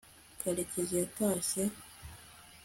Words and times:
karekezi 0.41 0.93
yatashye 1.01 1.61